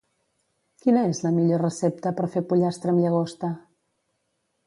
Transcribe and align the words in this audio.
Quina 0.85 1.03
és 1.09 1.19
la 1.25 1.31
millor 1.35 1.61
recepta 1.63 2.13
per 2.21 2.27
fer 2.37 2.43
pollastre 2.53 2.93
amb 2.95 3.05
llagosta? 3.05 3.53